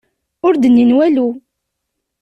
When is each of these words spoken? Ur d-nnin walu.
Ur 0.45 0.53
d-nnin 0.57 0.91
walu. 0.97 1.27